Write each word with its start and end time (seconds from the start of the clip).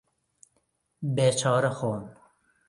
بێچارە 1.15 1.71
خۆم 1.77 2.03